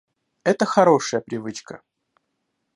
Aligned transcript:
Это 0.43 0.65
хорошая 0.65 1.21
привычка 1.21 1.83